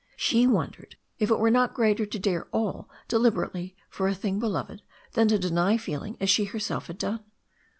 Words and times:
She 0.15 0.47
wondered 0.47 0.95
if 1.19 1.29
it 1.29 1.37
were 1.37 1.51
not 1.51 1.75
greater 1.75 2.07
to 2.07 2.17
dare 2.17 2.45
all 2.45 2.89
deliberately 3.07 3.75
for 3.87 4.07
a 4.07 4.15
thing 4.15 4.39
beloved 4.39 4.81
than 5.11 5.27
to 5.27 5.37
deny 5.37 5.77
feel 5.77 6.01
ing 6.01 6.17
as 6.19 6.27
she 6.31 6.45
herself 6.45 6.87
had 6.87 6.97
done. 6.97 7.23